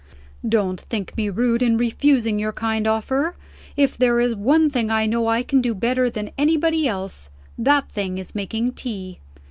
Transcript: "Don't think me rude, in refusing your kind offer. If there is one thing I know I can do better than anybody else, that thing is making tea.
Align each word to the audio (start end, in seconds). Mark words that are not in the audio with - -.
"Don't 0.49 0.81
think 0.81 1.15
me 1.15 1.29
rude, 1.29 1.61
in 1.61 1.77
refusing 1.77 2.39
your 2.39 2.51
kind 2.53 2.87
offer. 2.87 3.35
If 3.77 3.99
there 3.99 4.19
is 4.19 4.33
one 4.33 4.67
thing 4.67 4.89
I 4.89 5.05
know 5.05 5.27
I 5.27 5.43
can 5.43 5.61
do 5.61 5.75
better 5.75 6.09
than 6.09 6.31
anybody 6.39 6.87
else, 6.87 7.29
that 7.59 7.87
thing 7.91 8.17
is 8.17 8.33
making 8.33 8.71
tea. 8.73 9.19